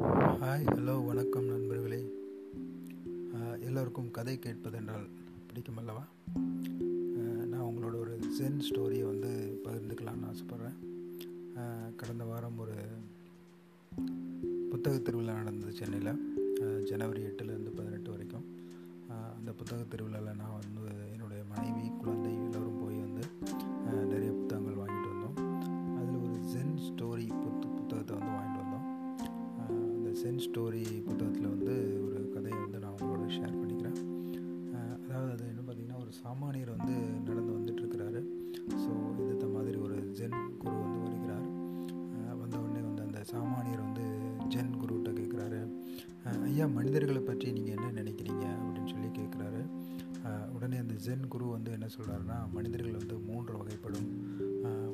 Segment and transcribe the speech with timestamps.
[0.00, 1.98] Hi hello வணக்கம் நண்பர்களே.
[3.60, 5.04] எல்லோருக்கும் கதை கேட்பது என்றால்
[5.48, 6.04] பிடிக்கும் அல்லவா
[7.50, 9.32] நான் உங்களோட ஒரு சென் ஸ்டோரியை வந்து
[9.64, 10.78] பகிர்ந்துக்கலாம்னு ஆசைப்பட்றேன்.
[11.96, 12.76] கடந்த வாரம் ஒரு
[14.70, 16.20] புத்தக திருவிழா நடந்தது சென்னையில்.
[16.84, 18.46] ஜனவரி எட்டுலேருந்து பதினெட்டு வரைக்கும்.
[19.38, 22.69] அந்த புத்தக திருவிழாவில் நான் வந்து என்னுடைய மனைவி குழந்தை எல்லோரும்
[30.30, 31.72] தென் ஜென் ஸ்டோரி புத்தகத்தில் வந்து
[32.06, 33.96] ஒரு கதையை வந்து நான் உங்களோட ஷேர் பண்ணிக்கிறேன்.
[35.04, 36.94] அதாவது அது என்ன பார்த்திங்கன்னா ஒரு சாமானியர் வந்து
[37.28, 38.20] நடந்து வந்துட்டுருக்கிறாரு.
[38.82, 38.92] ஸோ
[39.32, 41.46] இந்த மாதிரி ஒரு ஜென் குரு வந்து வருகிறார்.
[42.42, 44.06] வந்த உடனே வந்து அந்த சாமானியர் வந்து
[44.54, 45.60] ஜென் குருகிட்ட கேட்குறாரு
[46.50, 48.46] ஐயா மனிதர்களை பற்றி நீங்கள் என்ன நினைக்கிறீங்க?
[48.62, 49.62] அப்படின்னு சொல்லி கேட்குறாரு
[50.56, 54.10] உடனே அந்த ஜென் குரு வந்து என்ன சொல்கிறாருன்னா மனிதர்கள் வந்து மூன்று வகைப்படும்.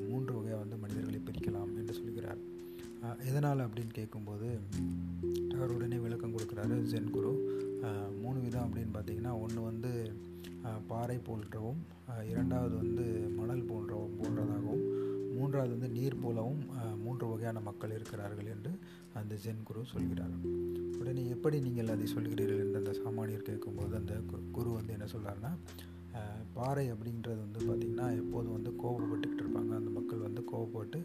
[0.09, 2.41] மூன்று வகையாக வந்து மனிதர்களை பிரிக்கலாம் என்று சொல்கிறார்.
[3.25, 4.49] எதனால் அப்படின்னு கேட்கும்போது
[5.55, 7.33] அவர் உடனே விளக்கம் கொடுக்குறாரு ஜென் குரு
[8.21, 9.91] மூணு விதம் அப்படின்னு பார்த்தீங்கன்னா ஒன்று வந்து
[10.89, 11.81] பாறை போன்றவும்
[12.27, 13.05] இரண்டாவது வந்து
[13.37, 14.85] மணல் போன்றவும் போன்றதாகவும்
[15.33, 16.63] மூன்றாவது வந்து நீர் போலவும்
[16.99, 18.73] மூன்று வகையான மக்கள் இருக்கிறார்கள் என்று
[19.15, 20.35] அந்த ஜென் குரு சொல்கிறார்.
[21.01, 25.53] உடனே எப்படி நீங்கள் அதை சொல்கிறீர்கள் என்று அந்த சாமானியர் கேட்கும்போது அந்த கு- குரு வந்து என்ன சொல்கிறாருன்னா
[26.55, 29.73] பாறை அப்படின்றது வந்து பார்த்திங்கன்னா எப்போதும் வந்து கோபப்பட்டுக்கிட்டு இருப்பாங்க.
[29.77, 30.99] அந்த மக்கள் வந்து கோபப்பட்டு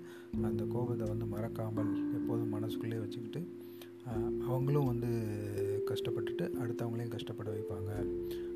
[0.50, 3.42] அந்த கோபத்தை வந்து மறக்காமல் எப்போதும் மனசுக்குள்ளே வச்சுக்கிட்டு
[4.50, 5.10] அவங்களும் வந்து
[5.90, 7.92] கஷ்டப்பட்டுட்டு அடுத்தவங்களையும் கஷ்டப்பட வைப்பாங்க.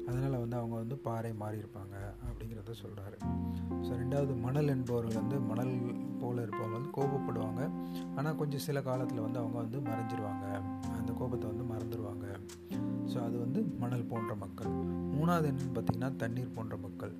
[0.07, 1.95] அதனால் வந்து அவங்க வந்து பாறை மாறி இருப்பாங்க
[2.27, 3.17] அப்படிங்கிறத சொல்கிறாரு
[3.85, 5.73] ஸோ ரெண்டாவது மணல் என்பவர்கள் வந்து மணல்
[6.21, 7.61] போல் இருப்பவங்க வந்து கோபப்படுவாங்க.
[8.17, 10.45] ஆனால் கொஞ்சம் சில காலத்தில் வந்து அவங்க வந்து மறைஞ்சிருவாங்க.
[10.97, 12.25] அந்த கோபத்தை வந்து மறந்துடுவாங்க
[13.11, 14.71] ஸோ அது வந்து மணல் போன்ற மக்கள்.
[15.15, 17.15] மூணாவது என்னன்னு பார்த்திங்கன்னா தண்ணீர் போன்ற மக்கள்.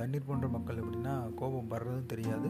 [0.00, 2.48] தண்ணீர் போன்ற மக்கள் எப்படின்னா கோபம் வர்றதும் தெரியாது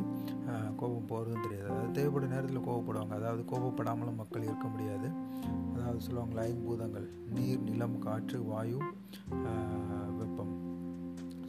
[0.80, 1.68] கோபம் போகிறதும் தெரியாது.
[1.70, 3.14] அதாவது தேவைப்படும் நேரத்தில் கோபப்படுவாங்க.
[3.20, 5.08] அதாவது கோபப்படாமலும் மக்கள் இருக்க முடியாது.
[5.74, 8.78] அதாவது சொல்லுவாங்களா ஐம்பூதங்கள் நீர் நிலம் காற்று வாயு
[10.20, 10.54] வெப்பம்.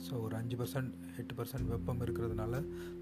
[0.06, 0.92] ஸோ ஒரு அஞ்சு பர்சன்ட்
[1.22, 2.56] எட்டு பர்சன்ட் வெப்பம் இருக்கிறதுனால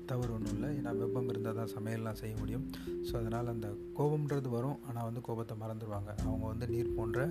[0.09, 0.69] தவறு ஒன்றும் இல்லை.
[0.77, 2.63] ஏன்னா வெப்பம் இருந்தால் தான் சமையல்லாம் செய்ய முடியும்.
[3.07, 3.67] ஸோ அதனால் அந்த
[3.97, 4.77] கோபம்ன்றது வரும்.
[4.87, 6.11] ஆனால் வந்து கோபத்தை மறந்துடுவாங்க.
[6.27, 7.25] அவங்க வந்து நீர் போன்ற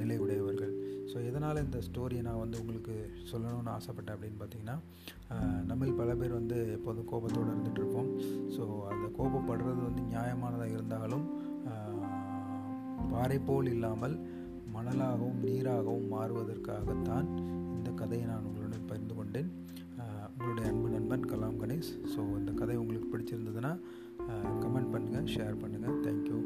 [0.00, 0.61] நிலை உடையவர்கள்.
[1.12, 2.94] ஸோ எதனால் இந்த ஸ்டோரியை நான் வந்து உங்களுக்கு
[3.30, 4.76] சொல்லணும்னு ஆசைப்பட்டேன் அப்படின்னு பார்த்தீங்கன்னா
[5.70, 8.08] நம்மில் பல பேர் வந்து எப்போதும் கோபத்தோடு இருந்துகிட்டு இருப்போம்.
[8.54, 8.62] ஸோ
[8.92, 11.26] அந்த கோபப்படுறது வந்து நியாயமானதாக இருந்தாலும்
[13.12, 14.16] பாறை போல் இல்லாமல்
[14.76, 17.28] மணலாகவும் நீராகவும் மாறுவதற்காகத்தான்
[17.76, 19.50] இந்த கதையை நான் உங்களுடன் பகிர்ந்து கொண்டேன்.
[20.34, 21.92] உங்களுடைய அன்பு நண்பன் கலாம் கணேஷ்.
[22.12, 23.72] ஸோ இந்த கதை உங்களுக்கு பிடிச்சிருந்ததுன்னா
[24.64, 26.38] கமெண்ட் பண்ணுங்கள் ஷேர் பண்ணுங்கள் தேங்க்யூ